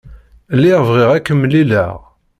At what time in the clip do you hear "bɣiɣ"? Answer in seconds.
0.89-1.09